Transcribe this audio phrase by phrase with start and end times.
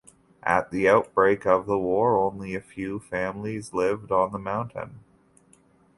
[0.41, 5.01] At the outbreak of the war, only a few families lived on the mountain.